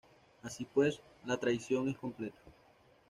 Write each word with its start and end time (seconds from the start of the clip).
Así 0.41 0.65
pues, 0.65 0.99
la 1.25 1.37
traición 1.37 1.87
es 1.87 1.95
completa. 1.95 2.39